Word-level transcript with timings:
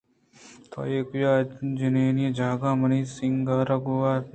تو 0.71 0.77
ایوک 0.87 1.11
ءَجنینی 1.33 2.25
جاگہءَ 2.37 2.79
منی 2.79 2.99
سینگار 3.15 3.67
ءَ 3.75 3.83
گون 3.85 4.01
اِت 4.09 4.25